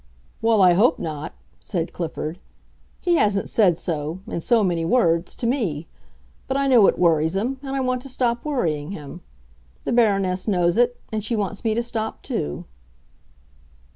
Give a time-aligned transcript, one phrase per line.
[0.41, 2.39] "Well, I hope not," said Clifford.
[3.01, 5.85] "He hasn't said so—in so many words—to me.
[6.47, 9.21] But I know it worries him; and I want to stop worrying him.
[9.83, 12.65] The Baroness knows it, and she wants me to stop, too."